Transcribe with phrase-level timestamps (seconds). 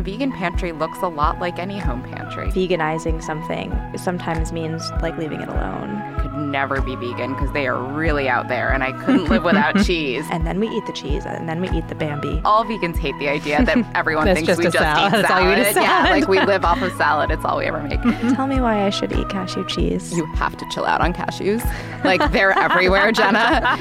[0.00, 2.46] A vegan pantry looks a lot like any home pantry.
[2.52, 6.19] Veganizing something sometimes means like leaving it alone.
[6.40, 10.24] Never be vegan because they are really out there, and I couldn't live without cheese.
[10.30, 12.40] And then we eat the cheese, and then we eat the Bambi.
[12.44, 15.12] All vegans hate the idea that everyone thinks just we just salad.
[15.12, 15.58] eat That's all salad.
[15.58, 17.30] you eat is Yeah, like we live off of salad.
[17.30, 18.00] It's all we ever make.
[18.34, 20.16] Tell me why I should eat cashew cheese.
[20.16, 21.64] You have to chill out on cashews.
[22.04, 23.76] Like they're everywhere, Gena.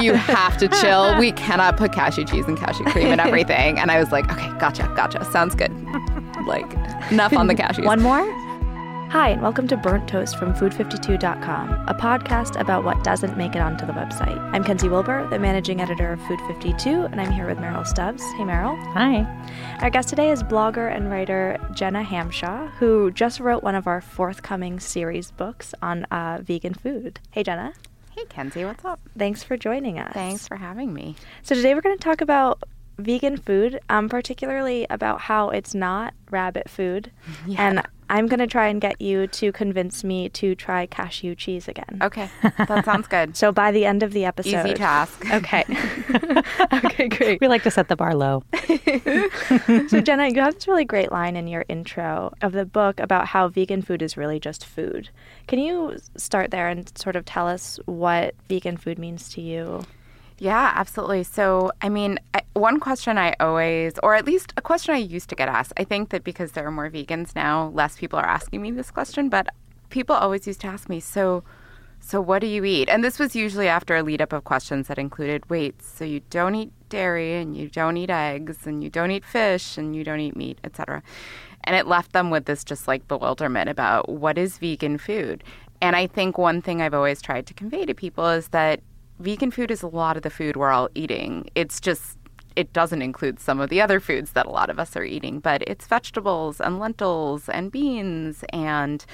[0.00, 1.18] You have to chill.
[1.18, 3.78] We cannot put cashew cheese and cashew cream and everything.
[3.78, 5.24] And I was like, okay, gotcha, gotcha.
[5.26, 5.72] Sounds good.
[6.46, 6.70] Like
[7.10, 7.84] enough on the cashews.
[7.86, 8.22] One more?
[9.14, 13.60] Hi, and welcome to Burnt Toast from Food52.com, a podcast about what doesn't make it
[13.60, 14.40] onto the website.
[14.52, 18.24] I'm Kenzi Wilbur, the managing editor of Food 52, and I'm here with Meryl Stubbs.
[18.32, 18.76] Hey, Meryl.
[18.92, 19.24] Hi.
[19.78, 24.00] Our guest today is blogger and writer Gena Hamshaw, who just wrote one of our
[24.00, 27.20] forthcoming series books on uh, vegan food.
[27.30, 27.72] Hey, Gena.
[28.16, 28.98] Hey, Kenzi, what's up?
[29.16, 30.12] Thanks for joining us.
[30.12, 31.14] Thanks for having me.
[31.44, 32.64] So today we're going to talk about
[32.98, 37.12] vegan food, um, particularly about how it's not rabbit food.
[37.56, 37.80] And
[38.14, 41.98] I'm going to try and get you to convince me to try cashew cheese again.
[42.00, 43.36] Okay, that sounds good.
[43.44, 44.64] So by the end of the episode.
[44.64, 45.26] Easy task.
[45.34, 45.64] Okay.
[46.84, 47.40] okay, great.
[47.40, 48.44] We like to set the bar low.
[49.88, 53.26] So Gena, you have this really great line in your intro of the book about
[53.28, 55.08] how vegan food is really just food.
[55.48, 59.82] Can you start there and sort of tell us what vegan food means to you?
[60.44, 61.22] Yeah, absolutely.
[61.24, 65.30] So, I mean, I- one question I always, or at least a question I used
[65.30, 68.26] to get asked, I think that because there are more vegans now, less people are
[68.26, 69.46] asking me this question, but
[69.88, 71.44] people always used to ask me, so,
[71.98, 72.90] so what do you eat?
[72.90, 76.20] And this was usually after a lead up of questions that included, wait, so you
[76.28, 80.04] don't eat dairy and you don't eat eggs and you don't eat fish and you
[80.04, 81.02] don't eat meat, etc.
[81.64, 85.42] And it left them with this just like bewilderment about what is vegan food.
[85.80, 88.80] And I think one thing I've always tried to convey to people is that
[89.24, 91.48] vegan food is a lot of the food we're all eating.
[91.54, 92.18] It's just
[92.56, 95.40] it doesn't include some of the other foods that a lot of us are eating,
[95.40, 99.04] but it's vegetables and lentils and beans and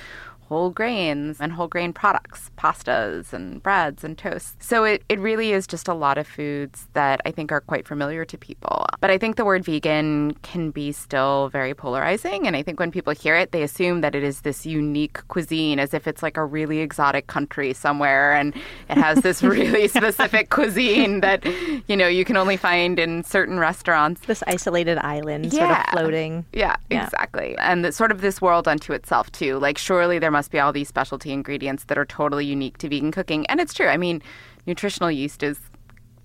[0.50, 4.56] whole grains and whole grain products, pastas and breads and toasts.
[4.66, 7.86] So it, it really is just a lot of foods that I think are quite
[7.86, 8.84] familiar to people.
[9.00, 12.48] But I think the word vegan can be still very polarizing.
[12.48, 15.78] And I think when people hear it, they assume that it is this unique cuisine
[15.78, 18.52] as if it's like a really exotic country somewhere and
[18.88, 21.44] it has this really specific cuisine that,
[21.86, 24.22] you know, you can only find in certain restaurants.
[24.22, 26.44] This isolated island sort of floating.
[26.52, 27.04] Yeah, Yeah.
[27.04, 27.56] exactly.
[27.58, 29.56] And it's sort of this world unto itself, too.
[29.60, 33.12] Like, surely there must be all these specialty ingredients that are totally unique to vegan
[33.12, 33.46] cooking.
[33.46, 33.88] And it's true.
[33.88, 34.22] I mean,
[34.66, 35.58] nutritional yeast is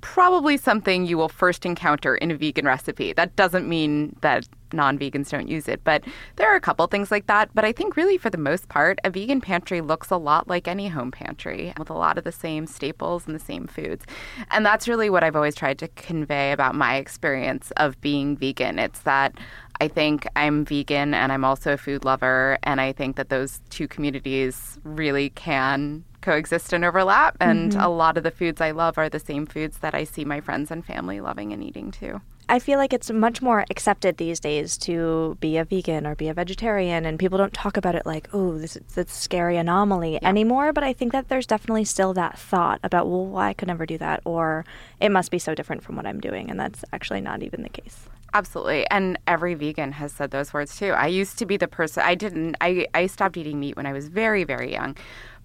[0.06, 3.12] probably something you will first encounter in a vegan recipe.
[3.12, 6.04] That doesn't mean that non vegans don't use it, but
[6.36, 7.50] there are a couple things like that.
[7.56, 10.68] But I think, really, for the most part, a vegan pantry looks a lot like
[10.68, 14.06] any home pantry with a lot of the same staples and the same foods.
[14.52, 18.78] And that's really what I've always tried to convey about my experience of being vegan.
[18.78, 19.36] It's that
[19.82, 22.58] I think I'm vegan and I'm also a food lover.
[22.64, 27.38] And I think that those two communities really can coexist and overlap.
[27.40, 27.82] And mm-hmm.
[27.82, 30.42] a lot of the foods I love are the same foods that I see my
[30.42, 32.22] friends and family loving and eating too.
[32.48, 36.28] I feel like it's much more accepted these days to be a vegan or be
[36.28, 40.24] a vegetarian, and people don't talk about it like, oh, this is this scary anomaly
[40.24, 40.72] anymore.
[40.72, 43.88] But I think that there's definitely still that thought about, well, well, I could never
[43.88, 44.64] do that, or
[45.00, 47.70] it must be so different from what I'm doing, and that's actually not even the
[47.70, 48.08] case.
[48.36, 48.86] Absolutely.
[48.92, 50.90] And every vegan has said those words too.
[50.92, 53.94] I used to be the person I didn't I, I stopped eating meat when I
[53.94, 54.98] was very, very young.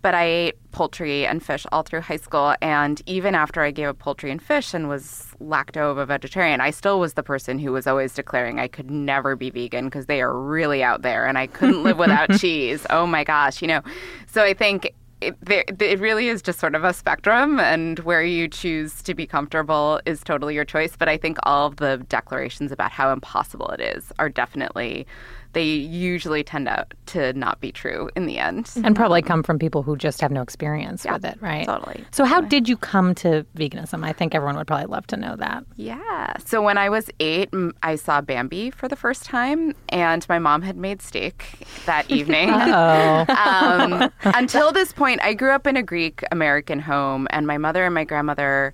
[0.03, 3.87] But I ate poultry and fish all through high school and even after I gave
[3.87, 7.87] up poultry and fish and was lacto-ovo vegetarian, I still was the person who was
[7.87, 11.47] always declaring I could never be vegan because they are really out there and I
[11.47, 12.85] couldn't live without cheese.
[12.91, 13.83] Oh my gosh, you know.
[14.27, 15.37] So I think it,
[15.81, 20.01] it really is just sort of a spectrum, and where you choose to be comfortable
[20.07, 20.97] is totally your choice.
[20.97, 25.07] But I think all of the declarations about how impossible it is are definitely
[25.52, 28.70] they usually tend out to not be true in the end.
[28.85, 31.67] And probably come from people who just have no experience Yeah, with it, right?
[31.67, 34.05] totally, So, how did you come to veganism?
[34.05, 35.64] I think everyone would probably love to know that.
[35.76, 36.35] Yeah.
[36.44, 37.50] So when I was eight,
[37.82, 41.44] I saw Bambi for the first time, and my mom had made steak
[41.87, 42.50] that evening.
[42.52, 47.58] Oh, um, until this point, I grew up in a Greek American home, and my
[47.58, 48.73] mother and my grandmother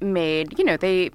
[0.00, 1.10] made, you know, they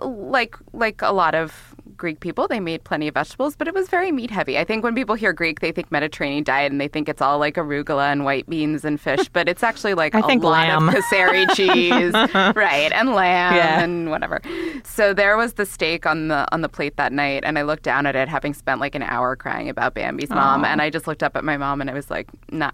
[0.00, 3.88] like like a lot of Greek people, they made plenty of vegetables, but it was
[3.88, 4.58] very meat heavy.
[4.58, 7.38] I think when people hear Greek, they think Mediterranean diet and they think it's all
[7.38, 10.52] like arugula and white beans and fish, but it's actually like I a think lot
[10.52, 10.88] lamb.
[10.88, 12.12] of kasseri cheese,
[12.56, 13.80] right, and lamb Yeah.
[13.82, 14.40] and whatever.
[14.84, 17.82] So there was the steak on the on the plate that night, and I looked
[17.82, 21.06] down at it, having spent like an hour crying about Bambi's mom, and I just
[21.06, 22.70] looked up at my mom and I was like, nah.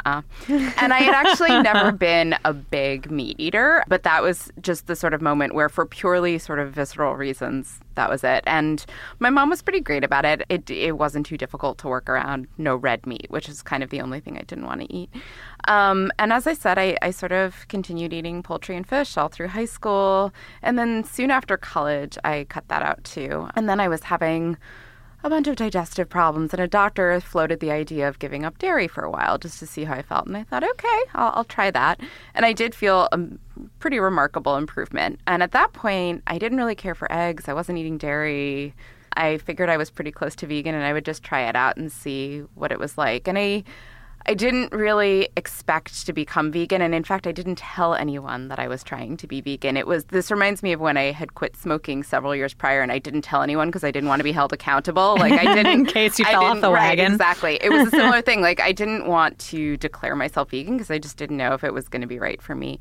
[0.48, 4.96] and I had actually never been a big meat eater, but that was just the
[4.96, 8.44] sort of moment where, for purely sort of visceral reasons, that was it.
[8.46, 8.84] And
[9.18, 10.42] my mom was pretty great about it.
[10.48, 12.48] It it wasn't too difficult to work around.
[12.58, 15.10] No red meat, which is kind of the only thing I didn't want to eat.
[15.68, 19.28] Um, and as I said, I, I sort of continued eating poultry and fish all
[19.28, 20.32] through high school.
[20.62, 23.48] And then soon after college, I cut that out too.
[23.54, 24.56] And then I was having
[25.24, 28.88] a bunch of digestive problems, and a doctor floated the idea of giving up dairy
[28.88, 30.26] for a while just to see how I felt.
[30.26, 32.00] And I thought, okay, I'll, I'll try that.
[32.34, 33.20] And I did feel a
[33.78, 35.20] pretty remarkable improvement.
[35.26, 38.74] And at that point, I didn't really care for eggs, I wasn't eating dairy.
[39.14, 41.76] I figured I was pretty close to vegan and I would just try it out
[41.76, 43.28] and see what it was like.
[43.28, 43.62] And I
[44.26, 48.58] I didn't really expect to become vegan and in fact I didn't tell anyone that
[48.58, 49.76] I was trying to be vegan.
[49.76, 52.92] It was this reminds me of when I had quit smoking several years prior and
[52.92, 55.16] I didn't tell anyone because I didn't want to be held accountable.
[55.22, 57.12] Like I didn't In case you I fell off the right, wagon.
[57.12, 57.58] Exactly.
[57.60, 58.40] It was a similar thing.
[58.40, 61.72] Like I didn't want to declare myself vegan because I just didn't know if it
[61.72, 62.80] was going to be right for me.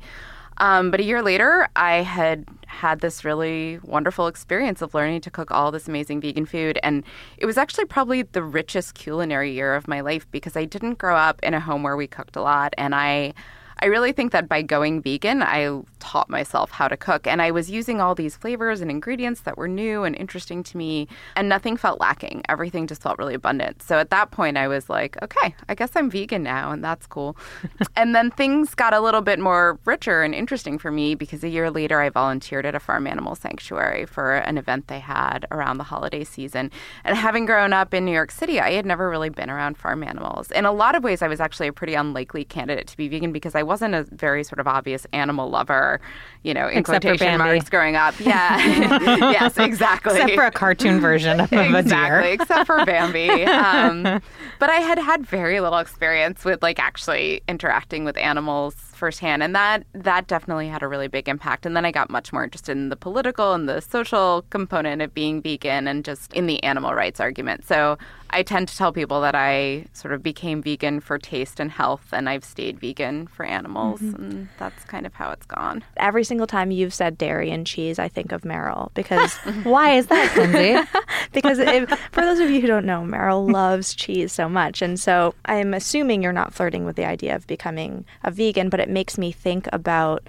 [0.62, 5.30] Um, but a year later, I had had this really wonderful experience of learning to
[5.30, 6.78] cook all this amazing vegan food.
[6.84, 7.02] And
[7.36, 11.16] it was actually probably the richest culinary year of my life because I didn't grow
[11.16, 12.74] up in a home where we cooked a lot.
[12.78, 13.34] And I.
[13.82, 17.26] I really think that by going vegan, I taught myself how to cook.
[17.26, 20.76] And I was using all these flavors and ingredients that were new and interesting to
[20.76, 22.42] me, and nothing felt lacking.
[22.48, 23.82] Everything just felt really abundant.
[23.82, 27.08] So at that point, I was like, okay, I guess I'm vegan now, and that's
[27.08, 27.36] cool.
[27.96, 31.48] and then things got a little bit more richer and interesting for me because a
[31.48, 35.78] year later, I volunteered at a farm animal sanctuary for an event they had around
[35.78, 36.70] the holiday season.
[37.02, 40.04] And having grown up in New York City, I had never really been around farm
[40.04, 40.52] animals.
[40.52, 43.32] In a lot of ways, I was actually a pretty unlikely candidate to be vegan
[43.32, 45.98] because I wasn't a very sort of obvious animal lover,
[46.42, 47.54] you know, in Except for quotation Bambi.
[47.56, 48.14] marks growing up.
[48.20, 48.58] Yeah.
[49.32, 50.12] yes, exactly.
[50.14, 52.20] except for a cartoon version of a exactly, deer.
[52.34, 53.44] except for Bambi.
[53.44, 54.02] Um,
[54.58, 59.52] but I had had very little experience with like actually interacting with animals firsthand, and
[59.56, 61.66] that that definitely had a really big impact.
[61.66, 65.12] And then I got much more interested in the political and the social component of
[65.12, 67.66] being vegan, and just in the animal rights argument.
[67.66, 67.98] So
[68.32, 72.08] I tend to tell people that I sort of became vegan for taste and health,
[72.12, 74.14] and I've stayed vegan for animals, mm-hmm.
[74.14, 75.84] and that's kind of how it's gone.
[75.98, 79.34] Every single time you've said dairy and cheese, I think of Meryl because
[79.64, 80.80] Why is that, Lindsay?
[81.32, 84.98] because if, for those of you who don't know, Meryl loves cheese so much, and
[84.98, 88.88] so I'm assuming you're not flirting with the idea of becoming a vegan, but it
[88.92, 90.28] makes me think about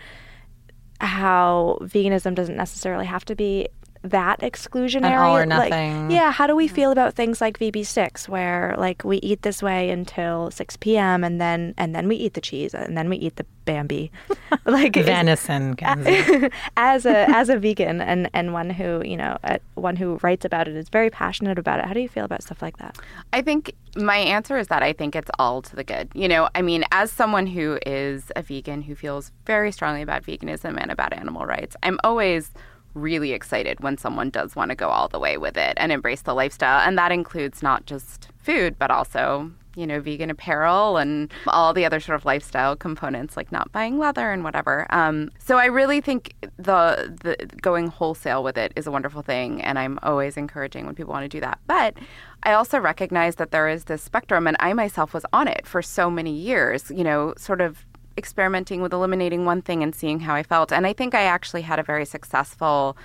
[1.02, 3.68] how veganism doesn't necessarily have to be
[4.04, 5.18] that exclusionary.
[5.18, 6.12] all or Like, nothing.
[6.12, 9.90] yeah, how do we feel about things like VB6, where like we eat this way
[9.90, 11.24] until 6 p.m.
[11.24, 14.12] and then and then we eat the cheese and then we eat the Bambi,
[14.66, 16.52] like Venison, Kenzi.
[16.76, 20.44] as a as a vegan and and one who you know uh, one who writes
[20.44, 21.86] about it is very passionate about it.
[21.86, 22.98] How do you feel about stuff like that?
[23.32, 26.10] I think my answer is that I think it's all to the good.
[26.14, 30.24] You know, I mean, as someone who is a vegan who feels very strongly about
[30.24, 32.52] veganism and about animal rights, I'm always
[32.94, 36.22] really excited when someone does want to go all the way with it and embrace
[36.22, 36.80] the lifestyle.
[36.80, 41.86] And that includes not just food, but also, you know, vegan apparel and all the
[41.86, 44.86] other sort of lifestyle components like not buying leather and whatever.
[44.92, 49.62] Um, so I really think the, the going wholesale with it is a wonderful thing.
[49.62, 51.60] And I'm always encouraging when people want to do that.
[51.66, 51.98] But
[52.44, 55.82] I also recognize that there is this spectrum, and I myself was on it for
[55.82, 57.86] so many years, you know, sort of
[58.18, 60.72] experimenting with eliminating one thing and seeing how I felt.
[60.72, 62.98] And I think I actually had a very successful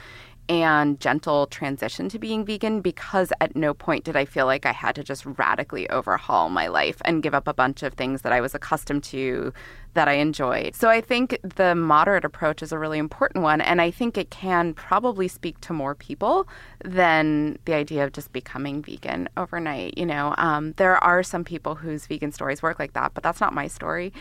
[0.49, 4.73] and gentle transition to being vegan because at no point did I feel like I
[4.73, 8.33] had to just radically overhaul my life and give up a bunch of things that
[8.33, 9.53] I was accustomed to
[9.95, 10.75] that I enjoyed.
[10.75, 13.61] So I think the moderate approach is a really important one.
[13.61, 16.49] And I think it can probably speak to more people
[16.85, 19.97] than the idea of just becoming vegan overnight.
[19.99, 23.41] You know, um, there are some people whose vegan stories work like that, but that's
[23.41, 24.13] not my story.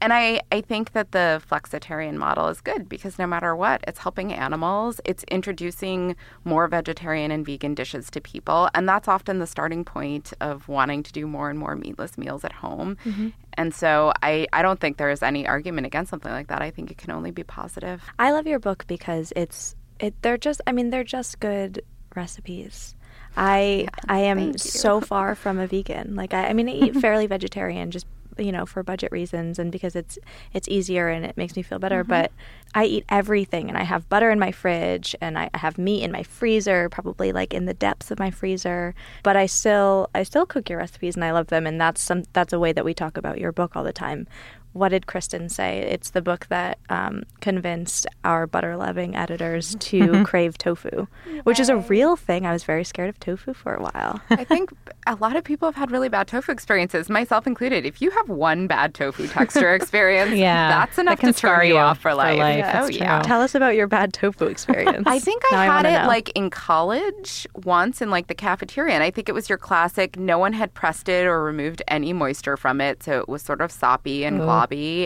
[0.00, 4.00] And I, I think that the flexitarian model is good because no matter what, it's
[4.00, 8.68] helping animals, it's introducing more vegetarian and vegan dishes to people.
[8.74, 12.44] And that's often the starting point of wanting to do more and more meatless meals
[12.44, 12.96] at home.
[13.04, 13.28] Mm-hmm.
[13.54, 16.62] And so I, I don't think there is any argument against something like that.
[16.62, 18.02] I think it can only be positive.
[18.18, 21.82] I love your book because it's it they're just I mean they're just good
[22.14, 22.94] recipes.
[23.36, 26.14] I yeah, I am so far from a vegan.
[26.16, 28.06] Like I, I mean I eat fairly vegetarian just
[28.38, 30.18] you know for budget reasons and because it's
[30.52, 32.10] it's easier and it makes me feel better mm-hmm.
[32.10, 32.32] but
[32.74, 36.12] i eat everything and i have butter in my fridge and i have meat in
[36.12, 40.46] my freezer probably like in the depths of my freezer but i still i still
[40.46, 42.94] cook your recipes and i love them and that's some that's a way that we
[42.94, 44.26] talk about your book all the time
[44.72, 45.80] what did Kristen say?
[45.80, 51.06] It's the book that um, convinced our butter loving editors to crave tofu,
[51.44, 52.46] which is a real thing.
[52.46, 54.20] I was very scared of tofu for a while.
[54.30, 54.70] I think
[55.06, 57.84] a lot of people have had really bad tofu experiences, myself included.
[57.84, 61.76] If you have one bad tofu texture experience, yeah, that's enough that to turn you
[61.76, 62.36] off for life.
[62.36, 62.74] For life.
[62.74, 63.22] Oh, yeah.
[63.22, 65.04] Tell us about your bad tofu experience.
[65.06, 66.08] I think I had I it know.
[66.08, 70.18] like in college once in like the cafeteria, and I think it was your classic.
[70.18, 73.60] No one had pressed it or removed any moisture from it, so it was sort
[73.60, 74.61] of soppy and glossy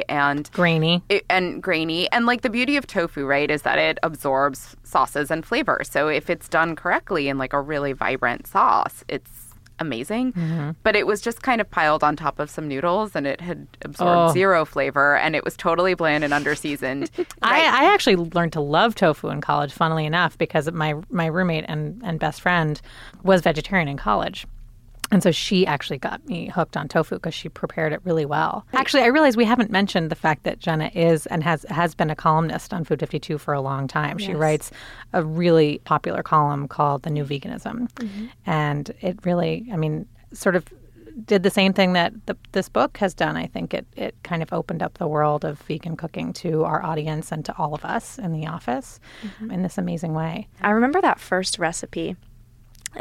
[0.08, 1.02] and grainy.
[1.08, 2.10] It, and grainy.
[2.12, 5.88] And like the beauty of tofu, right, is that it absorbs sauces and flavors.
[5.90, 9.30] So if it's done correctly in like a really vibrant sauce, it's
[9.78, 10.32] amazing.
[10.32, 10.70] Mm-hmm.
[10.82, 13.66] But it was just kind of piled on top of some noodles and it had
[13.82, 14.32] absorbed oh.
[14.32, 17.10] zero flavor and it was totally bland and underseasoned.
[17.42, 21.64] I, I, actually learned to love tofu in college, funnily enough, because my my roommate
[21.68, 22.80] and, and best friend
[23.22, 24.46] was vegetarian in college.
[25.10, 28.66] And so she actually got me hooked on tofu because she prepared it really well.
[28.72, 32.10] Actually, I realize we haven't mentioned the fact that Gena is and has has been
[32.10, 34.18] a columnist on Food 52 for a long time.
[34.18, 34.26] Yes.
[34.26, 34.70] She writes
[35.12, 37.90] a really popular column called The New Veganism.
[37.92, 38.26] Mm-hmm.
[38.46, 40.64] And it really, I mean, sort of
[41.24, 43.36] did the same thing that the, this book has done.
[43.36, 46.84] I think it, it kind of opened up the world of vegan cooking to our
[46.84, 49.50] audience and to all of us in the office mm-hmm.
[49.50, 50.48] in this amazing way.
[50.60, 52.16] I remember that first recipe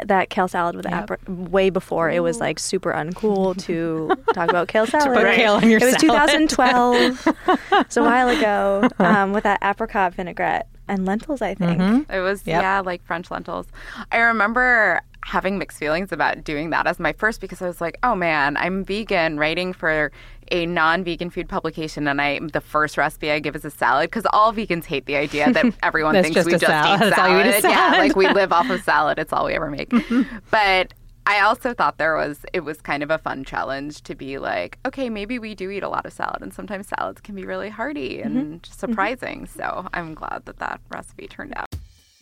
[0.04, 1.10] that kale salad with yep.
[1.10, 2.14] apple way before Ooh.
[2.14, 5.08] it was like super uncool to talk about kale salad.
[5.08, 6.48] to put kale on your it was salad.
[6.48, 11.42] 2012, so a while ago, um, with that apricot vinaigrette and lentils.
[11.42, 12.12] I think mm-hmm.
[12.12, 12.62] it was yep.
[12.62, 13.66] yeah, like French lentils.
[14.12, 17.98] I remember having mixed feelings about doing that as my first because I was like,
[18.04, 20.12] oh man, I'm vegan, writing for
[20.52, 24.24] a non-vegan food publication, and I the first recipe I give is a salad because
[24.32, 27.08] all vegans hate the idea that everyone thinks just we just salad.
[27.08, 27.46] eat salad.
[27.46, 27.76] Eat salad.
[27.76, 29.18] Yeah, like we live off of salad.
[29.18, 29.90] It's all we ever make.
[30.52, 30.94] but
[31.26, 34.78] I also thought there was it was kind of a fun challenge to be like,
[34.86, 37.68] okay, maybe we do eat a lot of salad, and sometimes salads can be really
[37.68, 38.72] hearty and mm-hmm.
[38.72, 39.48] surprising.
[39.48, 39.58] Mm-hmm.
[39.58, 41.66] So I'm glad that that recipe turned out.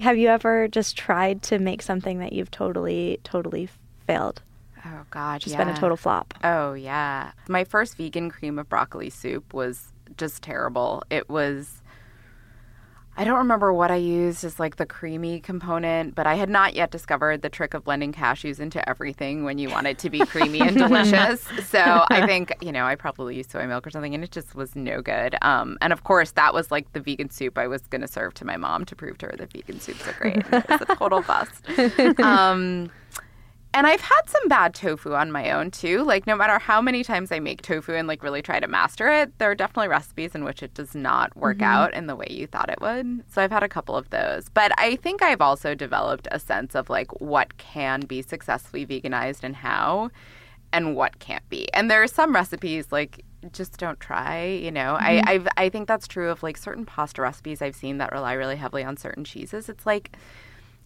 [0.00, 3.68] Have you ever just tried to make something that you've totally, totally
[4.06, 4.42] failed?
[4.84, 5.64] Oh God, just yeah.
[5.64, 6.34] been a total flop.
[6.44, 11.02] Oh yeah, my first vegan cream of broccoli soup was just terrible.
[11.10, 11.82] It was
[13.18, 16.74] I don't remember what I used as like the creamy component, but I had not
[16.74, 20.18] yet discovered the trick of blending cashews into everything when you want it to be
[20.20, 21.42] creamy and delicious.
[21.66, 24.54] So I think, you know, I probably used soy milk or something and it just
[24.54, 25.36] was no good.
[25.40, 28.34] Um, and of course, that was like the vegan soup I was going to serve
[28.34, 30.36] to my mom to prove to her that vegan soups are great.
[30.36, 31.64] it was a total bust.
[32.26, 32.90] Um,
[33.76, 36.02] and I've had some bad tofu on my own too.
[36.02, 39.10] Like no matter how many times I make tofu and like really try to master
[39.10, 41.64] it, there are definitely recipes in which it does not work mm-hmm.
[41.64, 43.22] out in the way you thought it would.
[43.30, 44.48] So I've had a couple of those.
[44.48, 49.44] But I think I've also developed a sense of like what can be successfully veganized
[49.44, 50.10] and how
[50.72, 51.70] and what can't be.
[51.74, 54.96] And there are some recipes like just don't try, you know.
[54.98, 55.28] Mm-hmm.
[55.28, 58.32] I I've, I think that's true of like certain pasta recipes I've seen that rely
[58.32, 59.68] really heavily on certain cheeses.
[59.68, 60.16] It's like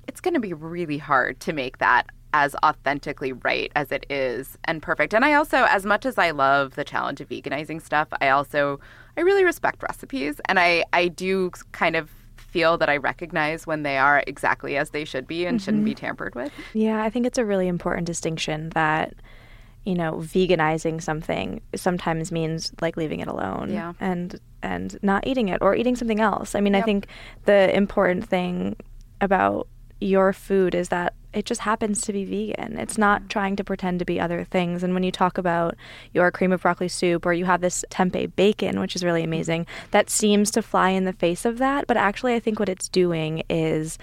[0.09, 4.57] it's going to be really hard to make that as authentically right as it is
[4.65, 5.15] and perfect.
[5.15, 8.81] And I also, as much as I love the challenge of veganizing stuff, I also
[9.17, 13.83] I really respect recipes, and I I do kind of feel that I recognize when
[13.83, 15.65] they are exactly as they should be and mm-hmm.
[15.65, 16.53] shouldn't be tampered with.
[16.73, 19.15] Yeah, I think it's a really important distinction that
[19.85, 23.95] you know, veganizing something sometimes means like leaving it alone Yeah.
[23.99, 26.55] and and not eating it or eating something else.
[26.55, 27.07] I mean, I think
[27.47, 28.77] the important thing
[29.23, 29.69] about
[30.01, 32.79] your food is that it just happens to be vegan.
[32.79, 33.29] It's not mm.
[33.29, 34.83] trying to pretend to be other things.
[34.83, 35.77] And when you talk about
[36.13, 39.67] your cream of broccoli soup or you have this tempeh bacon, which is really amazing,
[39.91, 41.87] that seems to fly in the face of that.
[41.87, 43.99] But actually, I think what it's doing is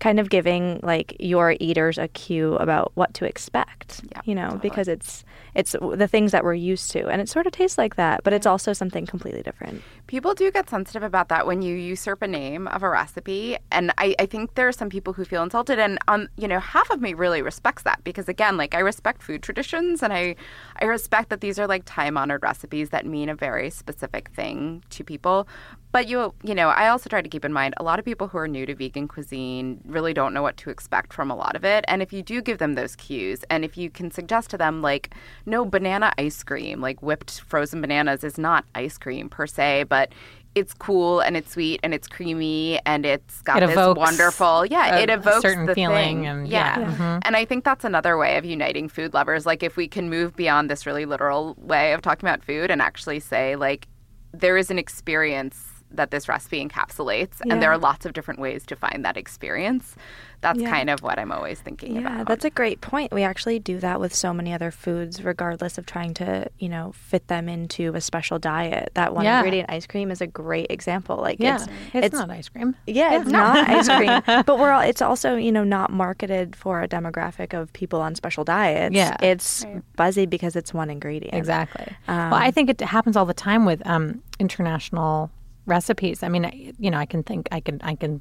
[0.00, 4.48] kind of giving like your eaters a cue about what to expect Yeah, you know
[4.48, 4.60] totally.
[4.68, 7.96] because it's it's the things that we're used to and it sort of tastes like
[7.96, 9.82] that but it's also something completely different
[10.12, 13.56] People do get sensitive about that when you usurp a name of a recipe.
[13.70, 15.78] And I, I think there are some people who feel insulted.
[15.78, 19.22] And, um, you know, half of me really respects that because, again, like I respect
[19.22, 20.36] food traditions and I,
[20.80, 24.82] I respect that these are like time honored recipes that mean a very specific thing
[24.90, 25.48] to people.
[25.92, 28.28] But you, you know, I also try to keep in mind a lot of people
[28.28, 31.54] who are new to vegan cuisine really don't know what to expect from a lot
[31.54, 31.84] of it.
[31.86, 34.80] And if you do give them those cues, and if you can suggest to them
[34.82, 35.14] like,
[35.46, 40.12] no banana ice cream, like whipped frozen bananas is not ice cream per se, but
[40.54, 44.96] it's cool and it's sweet and it's creamy and it's got It this wonderful, yeah,
[44.96, 46.26] a- it a evokes certain the feeling thing.
[46.26, 46.78] and- yeah.
[46.78, 46.86] yeah.
[46.94, 47.20] Mhm.
[47.24, 49.46] And I think that's another way of uniting food lovers.
[49.46, 52.82] Like if we can move beyond this really literal way of talking about food and
[52.82, 53.88] actually say like
[54.34, 58.64] there is an experience that this recipe encapsulates and there are lots of different ways
[58.66, 59.94] to find that experience.
[60.40, 60.70] That's Yeah.
[60.70, 62.26] kind of what I'm always thinking Yeah, about.
[62.26, 63.12] that's a great point.
[63.12, 66.90] We actually do that with so many other foods, regardless of trying to, you know,
[66.96, 68.90] fit them into a special diet.
[68.94, 69.38] That one Yeah.
[69.38, 71.16] ingredient ice cream is a great example.
[71.18, 72.74] Like, Yeah, it's, it's, not ice cream.
[72.88, 74.80] Yeah, it's not ice cream, but we're all.
[74.80, 78.96] It's also you know not marketed for a demographic of people on special diets.
[78.96, 79.16] Yeah.
[79.22, 81.34] it's buzzy because it's one ingredient.
[81.34, 81.86] Exactly.
[82.08, 85.30] Um, well, I think it happens all the time with um, international
[85.66, 86.22] recipes.
[86.22, 88.20] I mean, you know, I can think, I can, I can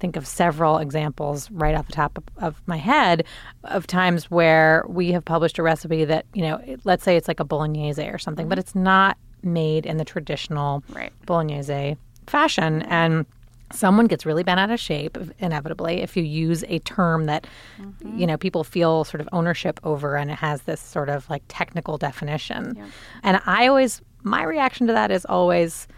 [0.00, 3.24] think of several examples right off the top of, of my head
[3.64, 7.40] of times where we have published a recipe that, you know, let's say it's like
[7.40, 8.60] a bolognese or something, but mm-hmm.
[8.60, 11.12] it's not made in the traditional Right.
[11.26, 11.96] bolognese
[12.26, 13.26] fashion, and
[13.72, 17.46] someone gets really bent out of shape inevitably if you use a term that
[17.80, 18.18] mm-hmm.
[18.18, 21.42] you know people feel sort of ownership over and it has this sort of like
[21.48, 22.76] technical definition.
[23.22, 25.88] And i always my reaction to that is always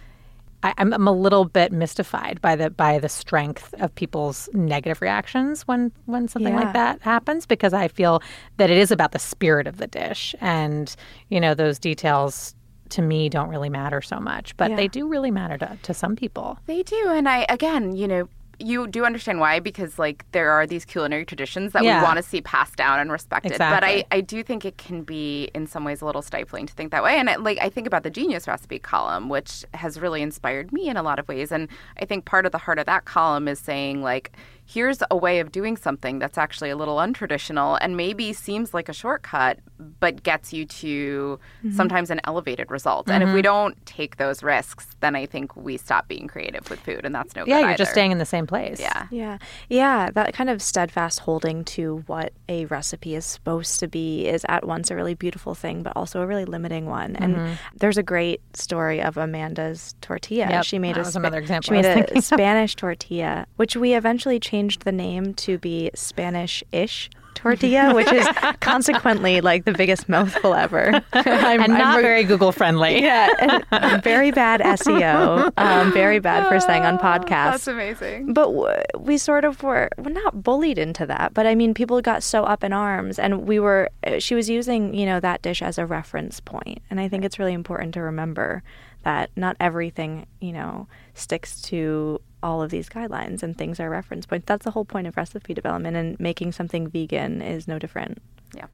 [0.64, 5.00] I, I'm, I'm a little bit mystified by the by the strength of people's negative
[5.02, 6.60] reactions when when something Yeah.
[6.60, 8.22] like that happens because I feel
[8.56, 10.94] that it is about the spirit of the dish and
[11.28, 12.54] you know those details
[12.90, 14.76] to me don't really matter so much but Yeah.
[14.76, 18.28] they do really matter to, to some people They do, and I again, you know,
[18.58, 22.00] you do understand why because like there are these culinary traditions that Yeah.
[22.00, 23.58] we want to see passed down and respected.
[23.58, 26.74] But I, I do think it can be in some ways a little stifling to
[26.74, 27.16] think that way.
[27.18, 30.88] And it, like I think about the Genius recipe column, which has really inspired me
[30.88, 31.52] in a lot of ways.
[31.52, 31.68] And
[32.00, 34.32] I think part of the heart of that column is saying like.
[34.66, 38.88] Here's a way of doing something that's actually a little untraditional and maybe seems like
[38.88, 39.58] a shortcut,
[40.00, 41.76] but gets you to mm-hmm.
[41.76, 43.10] sometimes an elevated result.
[43.10, 43.42] And if we mm-hmm.
[43.42, 47.36] don't take those risks, then I think we stop being creative with food, and that's
[47.36, 47.60] no yeah good.
[47.60, 47.78] you're either.
[47.78, 49.06] just staying in the same place Yeah.
[49.10, 49.38] Yeah.
[49.68, 50.10] Yeah.
[50.12, 54.66] That kind of steadfast holding to what a recipe is supposed to be is at
[54.66, 57.16] once a really beautiful thing, but also a really limiting one.
[57.16, 57.54] And mm-hmm.
[57.76, 60.48] there's a great story of Amanda's tortilla.
[60.48, 62.22] Yep, she made that a was another example She made a.
[62.22, 67.10] Spanish tortilla, which we eventually changed the name to be Spanish ish.
[67.34, 68.26] Tortilla, which is
[68.60, 71.02] consequently like the biggest mouthful ever.
[71.12, 76.48] I'm, and I'm not re- very google friendly yeah, very bad SEO, um, very bad
[76.48, 77.26] for saying on podcasts.
[77.26, 78.32] That's amazing.
[78.32, 82.00] But w- we sort of were, well, not bullied into that, but I mean, people
[82.00, 85.42] got so up in arms, and we were, uh, she was using, you know, that
[85.42, 86.80] dish as a reference point.
[86.88, 88.62] And I think it's really important to remember
[89.02, 94.26] that not everything, you know, sticks to all of these guidelines and things are reference
[94.26, 94.44] points.
[94.46, 98.22] That's the whole point of recipe development, and making something vegan is no different.
[98.54, 98.66] Yeah.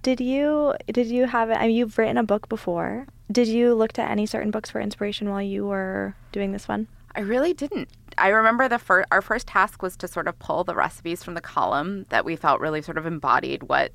[0.00, 3.06] Did you did you have I mean, you've written a book before?
[3.30, 6.86] Did you look to any certain books for inspiration while you were doing this one?
[7.14, 7.88] I really didn't.
[8.16, 11.34] I remember the first our first task was to sort of pull the recipes from
[11.34, 13.92] the column that we felt really sort of embodied what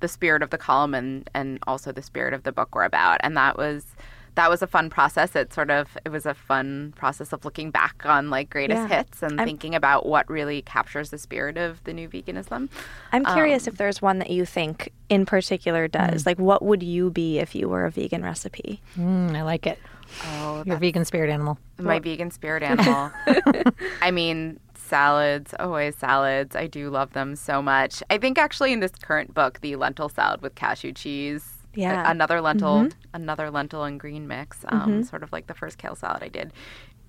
[0.00, 3.18] the spirit of the column and and also the spirit of the book were about,
[3.24, 3.84] and that was
[4.36, 5.36] that was a fun process.
[5.36, 8.96] It sort of it was a fun process of looking back on like greatest Yeah.
[8.98, 12.68] hits and I'm- thinking about what really captures the spirit of the new veganism.
[13.12, 16.26] I'm curious Um, if there's one that you think in particular does.
[16.26, 18.80] Like, what would you be if you were a vegan recipe?
[18.98, 19.78] mm, i like it
[20.26, 23.10] Oh, your vegan spirit animal my vegan spirit animal.
[24.02, 26.54] I mean, salads, always salads.
[26.54, 28.02] I do love them so much.
[28.10, 31.53] I think actually in this current book, the lentil salad with cashew cheese.
[31.74, 32.10] Yeah.
[32.10, 36.22] Another lentil, another lentil and green mix, um, sort of like the first kale salad
[36.22, 36.52] I did,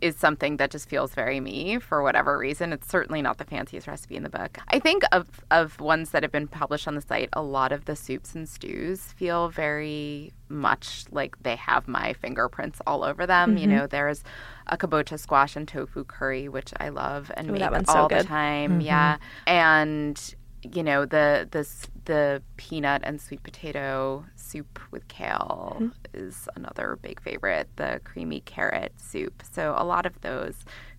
[0.02, 2.74] is something that just feels very me for whatever reason.
[2.74, 4.58] It's certainly not the fanciest recipe in the book.
[4.68, 7.86] I think of of ones that have been published on the site, a lot of
[7.86, 13.52] the soups and stews feel very much like they have my fingerprints all over them.
[13.52, 13.58] Mm-hmm.
[13.58, 14.24] You know, there's
[14.68, 18.24] a kabocha squash and tofu curry, which I love and Ooh, make all so the
[18.24, 18.72] time.
[18.74, 18.82] Mm-hmm.
[18.82, 20.36] Yeah, and
[20.74, 21.68] you know the the
[22.06, 24.26] the peanut and sweet potato
[24.56, 25.90] soup with kale mm-hmm.
[26.14, 27.68] is another big favorite.
[27.76, 29.44] The creamy carrot soup.
[29.52, 30.56] So a lot of those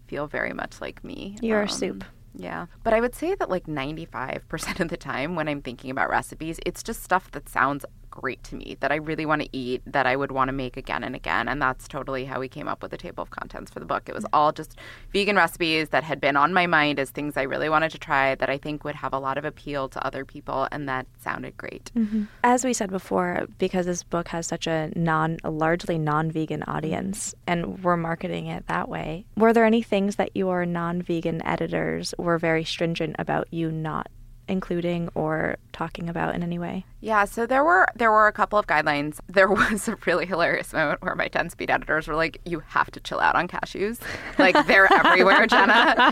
[0.07, 1.37] feel very much like me.
[1.41, 2.05] Your um, soup.
[2.35, 2.67] Yeah.
[2.83, 6.61] But I would say that like 95% of the time when I'm thinking about recipes,
[6.67, 7.85] it's just stuff that sounds
[8.17, 10.79] great to me that I really want to eat, that I would want to make
[10.79, 11.49] again and again.
[11.49, 14.09] And that's totally how we came up with the table of contents for the book.
[14.09, 14.79] It was all just
[15.13, 18.35] vegan recipes that had been on my mind as things I really wanted to try
[18.35, 20.67] that I think would have a lot of appeal to other people.
[20.73, 21.91] And that sounded great.
[21.95, 22.25] Mm-hmm.
[22.43, 26.63] As we said before, because this book has such a non, a largely non vegan
[26.63, 31.45] audience, and we're marketing it that way, were there any things that your non vegan
[31.47, 34.09] editors were very stringent about you not
[34.49, 36.85] including or talking about in any way?
[37.01, 39.21] Yeah, so there were there were a couple of guidelines.
[39.37, 42.91] There was a really hilarious moment where my 10 speed editors were like, "You have
[42.93, 43.99] to chill out on cashews.
[44.39, 46.11] Like they're everywhere, Gena.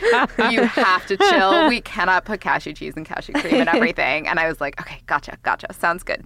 [0.51, 1.69] You have to chill.
[1.69, 5.01] We cannot put cashew cheese and cashew cream and everything." And I was like, "Okay,
[5.07, 5.73] gotcha, gotcha.
[5.73, 6.23] Sounds good.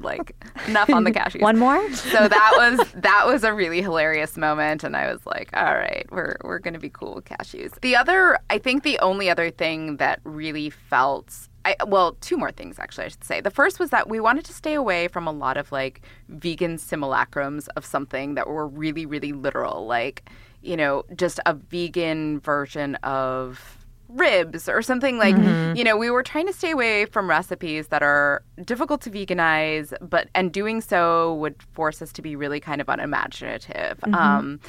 [0.00, 0.34] like
[0.66, 1.42] enough on the cashews.
[1.42, 5.50] One more." so that was that was a really hilarious moment and I was like,
[5.54, 8.98] "All right, we're we're going to be cool with cashews." The other I think the
[9.00, 11.31] only other thing that really felt
[11.64, 13.40] I, well, two more things actually, I should say.
[13.40, 16.76] The first was that we wanted to stay away from a lot of like vegan
[16.76, 20.28] simulacrums of something that were really, really literal, like,
[20.62, 23.78] you know, just a vegan version of
[24.14, 25.74] ribs or something like mm-hmm.
[25.74, 29.94] you know we were trying to stay away from recipes that are difficult to veganize
[30.06, 34.14] but and doing so would force us to be really kind of unimaginative mm-hmm.
[34.14, 34.60] um,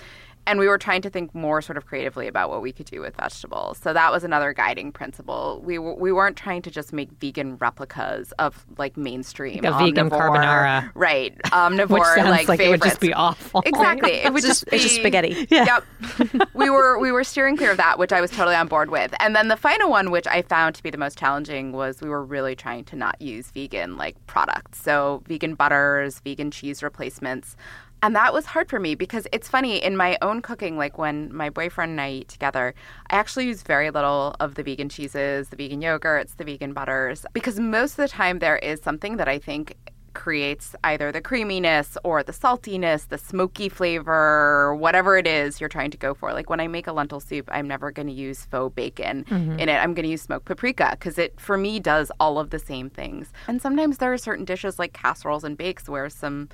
[0.45, 3.01] and we were trying to think more sort of creatively about what we could do
[3.01, 3.77] with vegetables.
[3.77, 5.61] So that was another guiding principle.
[5.63, 9.77] We w- we weren't trying to just make vegan replicas of like mainstream like a
[9.77, 11.37] vegan carbonara, right?
[11.45, 13.61] Omnivore, Which sounds like, like it would just be awful.
[13.65, 15.47] Exactly, it would just, just be, it's just spaghetti.
[15.49, 15.81] Yeah.
[16.21, 16.49] Yep.
[16.53, 19.13] we were we were steering clear of that, which I was totally on board with.
[19.19, 22.09] And then the final one, which I found to be the most challenging, was we
[22.09, 24.81] were really trying to not use vegan like products.
[24.81, 27.55] So vegan butters, vegan cheese replacements.
[28.03, 31.33] And that was hard for me because it's funny in my own cooking, like when
[31.33, 32.75] my boyfriend and I eat together,
[33.09, 37.25] I actually use very little of the vegan cheeses, the vegan yogurts, the vegan butters,
[37.31, 39.77] because most of the time there is something that I think
[40.13, 45.89] creates either the creaminess or the saltiness, the smoky flavor, whatever it is you're trying
[45.91, 46.33] to go for.
[46.33, 49.59] Like when I make a lentil soup, I'm never going to use faux bacon mm-hmm.
[49.59, 49.77] in it.
[49.77, 52.89] I'm going to use smoked paprika because it, for me, does all of the same
[52.89, 53.31] things.
[53.47, 56.49] And sometimes there are certain dishes like casseroles and bakes where some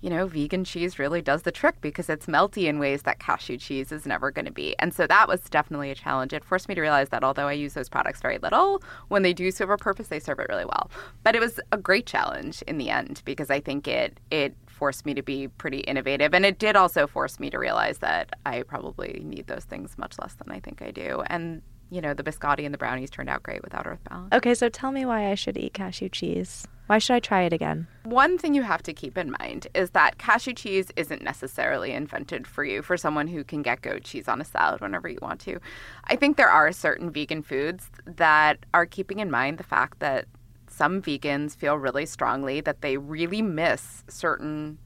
[0.00, 3.56] you know, vegan cheese really does the trick because it's melty in ways that cashew
[3.56, 4.74] cheese is never going to be.
[4.78, 6.32] And so that was definitely a challenge.
[6.32, 9.32] It forced me to realize that although I use those products very little, when they
[9.32, 10.90] do serve a purpose, they serve it really well.
[11.22, 15.04] But it was a great challenge in the end because I think it it forced
[15.04, 18.62] me to be pretty innovative and it did also force me to realize that I
[18.62, 21.22] probably need those things much less than I think I do.
[21.26, 21.60] And
[21.90, 24.32] you know, the biscotti and the brownies turned out great without Earth Balance.
[24.32, 26.66] Okay, so tell me why I should eat cashew cheese.
[26.90, 27.86] Why should I try it again?
[28.02, 32.48] One thing you have to keep in mind is that cashew cheese isn't necessarily invented
[32.48, 35.38] for you, for someone who can get goat cheese on a salad whenever you want
[35.42, 35.60] to.
[36.06, 40.24] I think there are certain vegan foods that are keeping in mind the fact that
[40.66, 44.76] some vegans feel really strongly that they really miss certain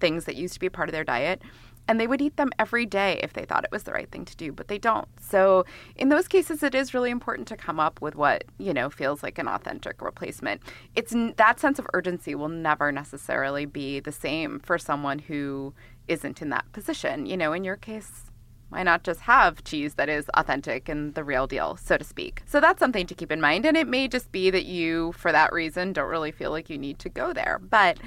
[0.00, 1.42] things that used to be part of their diet
[1.88, 4.24] and they would eat them every day if they thought it was the right thing
[4.24, 5.08] to do, but they don't.
[5.20, 8.90] So in those cases, it is really important to come up with what you know
[8.90, 10.62] feels like an authentic replacement.
[10.94, 15.74] It's that sense of urgency will never necessarily be the same for someone who
[16.08, 17.26] isn't in that position.
[17.26, 18.22] You know, in your case.
[18.68, 22.42] Why not just have cheese that is authentic and the real deal, so to speak?
[22.46, 23.64] So that's something to keep in mind.
[23.64, 26.76] And it may just be that you, for that reason, don't really feel like you
[26.76, 27.60] need to go there.
[27.62, 27.98] But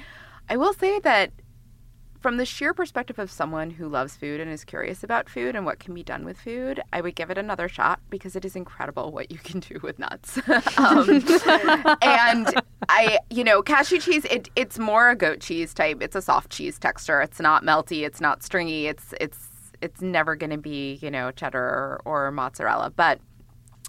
[0.50, 1.32] I will say that
[2.20, 5.64] from the sheer perspective of someone who loves food and is curious about food and
[5.64, 8.54] what can be done with food, I would give it another shot because it is
[8.54, 10.38] incredible what you can do with nuts.
[10.78, 11.08] um,
[12.02, 16.02] and I, you know, cashew cheese, it, it's more a goat cheese type.
[16.02, 17.22] It's a soft cheese texture.
[17.22, 18.04] It's not melty.
[18.04, 18.86] It's not stringy.
[18.86, 19.48] It's it's
[19.80, 23.18] it's never going to be, you know, cheddar or, or mozzarella, but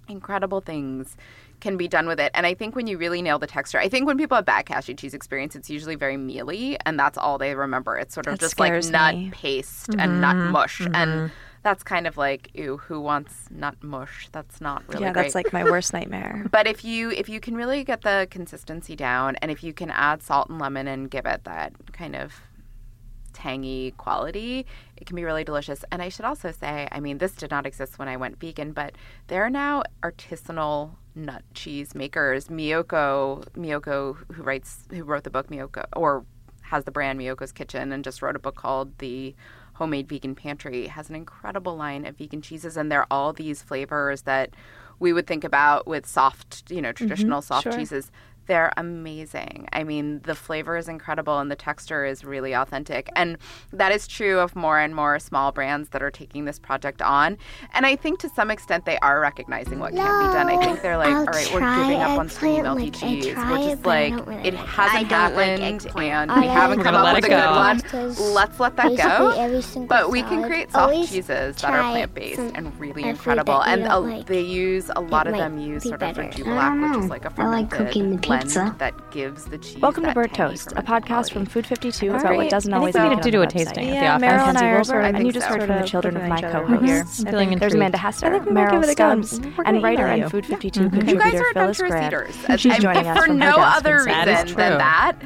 [0.07, 1.17] incredible things
[1.61, 2.31] can be done with it.
[2.33, 4.65] And I think when you really nail the texture, I think when people have bad
[4.65, 7.97] cashew cheese experience, it's usually very mealy, and that's all they remember.
[7.97, 9.99] It's sort of that just like nut paste mm-hmm.
[9.99, 10.95] and nut mush, mm-hmm.
[10.95, 11.31] and
[11.63, 15.21] that's kind of like ew who wants nut mush that's not really yeah great.
[15.25, 18.95] that's like my worst nightmare but if you if you can really get the consistency
[18.95, 22.33] down and if you can add salt and lemon and give it that kind of
[23.33, 24.65] tangy quality,
[24.97, 25.83] it can be really delicious.
[25.91, 28.71] And I should also say, I mean, this did not exist when I went vegan,
[28.71, 28.93] but
[29.27, 32.47] there are now artisanal nut cheese makers.
[32.47, 36.25] Miyoko, Miyoko, who writes, who wrote the book Miyoko, or
[36.61, 39.35] has the brand Miyoko's Kitchen, and just wrote a book called The
[39.73, 44.23] Homemade Vegan Pantry, has an incredible line of vegan cheeses, and they're all these flavors
[44.23, 44.51] that
[44.99, 46.97] we would think about with soft, you know, mm-hmm.
[46.97, 47.73] traditional soft sure.
[47.73, 48.11] cheeses.
[48.47, 49.67] They're amazing.
[49.71, 53.09] I mean, the flavor is incredible and the texture is really authentic.
[53.15, 53.37] And
[53.71, 57.37] that is true of more and more small brands that are taking this project on.
[57.73, 60.49] And I think to some extent they are recognizing what can be done.
[60.49, 62.83] I think they're like, I'll all right, we're try giving up on creamy eggplant, melty
[62.85, 63.35] like, cheese.
[63.35, 66.31] We're it, just but like, don't really it hasn't I don't like happened eggplant.
[66.31, 67.51] and we I haven't come up with a good go.
[67.51, 68.33] one.
[68.33, 69.85] Let's let that go.
[69.87, 73.61] But we can create soft Always cheeses that are plant based and really incredible.
[73.61, 74.25] And don't like.
[74.25, 76.23] they use a lot of them use sort of better.
[76.23, 77.09] Rejuvelac, I don't which is know.
[77.09, 78.75] like a I like cooking the blend pizza.
[78.79, 79.77] that gives the cheese.
[79.79, 81.33] Welcome to that Burnt tangy Toast, a podcast quality.
[81.33, 83.45] from Food 52 All about what doesn't I think always we need to do a
[83.47, 83.49] website.
[83.49, 84.27] tasting at the Yeah, office.
[84.27, 85.53] Meryl and I are Kenzi over, Wilbur, I and you just so.
[85.53, 86.99] heard of the children of my co here.
[87.01, 87.59] I'm feeling mm-hmm.
[87.59, 87.73] There's.
[87.73, 89.21] Amanda Hesser, I think we Meryl give it a go.
[89.21, 90.31] Stubbs, and gonna writer email and.
[90.31, 90.95] Food 52 mm-hmm.
[90.95, 92.13] You contributor guys are Phyllis adventurous Grant.
[92.47, 92.61] eaters.
[92.61, 95.17] She's joining us for from her no other in San That is reason than that.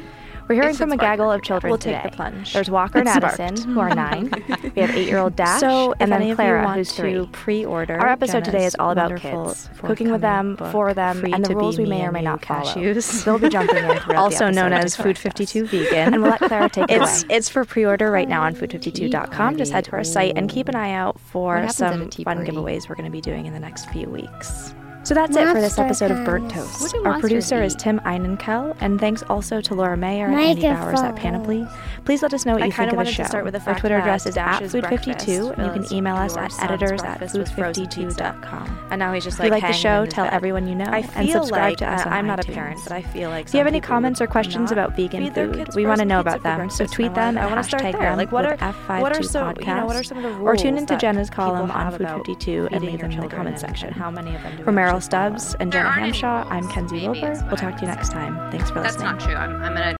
[0.47, 2.01] We're hearing It's from a gaggle of children We'll today.
[2.03, 2.53] take the plunge.
[2.53, 3.73] There's Walker and Addison, sparked.
[3.73, 4.29] who are nine.
[4.75, 7.25] we have eight-year-old Dash, So, and then any of you Clara, want who's to three.
[7.31, 11.43] pre-order Our episode today is all about kids, cooking with them, forthcoming for them, and
[11.43, 12.61] the rules we may or may You not follow.
[12.63, 13.23] Cashews.
[13.25, 15.51] They'll be jumping in throughout also the known as Food correct us.
[15.51, 16.13] 52 Vegan.
[16.13, 17.35] And we'll let Clara take it It's away.
[17.35, 19.57] it's for pre-order right now on food52.com.
[19.57, 22.11] Just head to our site and keep an eye out for happens at a some
[22.23, 24.75] fun giveaways we're going to be doing in the next few weeks.
[25.05, 26.95] So that's it for this Monster episode of Burnt Toast.
[26.95, 27.75] Our monsters producer is?
[27.75, 31.67] Tim Einenkel, and thanks also to Laura Mayer and Andy Bowers at Panoply.
[32.05, 33.23] Please let us know what I you think of the wanted to show.
[33.25, 36.51] start with the Our Twitter address is at food52, and you can email us at
[36.51, 38.35] son's editors at breakfast with frozen pizza.
[38.41, 38.87] food52.com.
[38.89, 40.33] And now he's just If like you like the show, tell bed.
[40.33, 42.53] everyone you know, I and subscribe like to us uh, on I'm not a iTunes.
[42.55, 45.69] parent, but I feel like If you have any comments or questions about vegan food,
[45.75, 46.67] we want to know about them.
[46.71, 48.01] So tweet them wanna- and I wanna start hashtag there.
[48.09, 49.67] them Like, what with are- F52 what are some- podcast.
[49.67, 52.83] you know, what are some of the or tune into Gena's column on Food52 and
[52.83, 53.89] leave them in the children comment section.
[53.89, 54.65] and how many of them
[54.99, 55.39] do For we Meryl actually follow?
[55.39, 56.63] Stubbs and Gena Hamshaw, I'm.
[56.69, 57.43] Kenzi Wilbur.
[57.47, 58.51] We'll talk to you next time.
[58.51, 59.11] Thanks for That's listening.
[59.17, 59.35] not true.
[59.35, 59.95] I'm, I'm gonna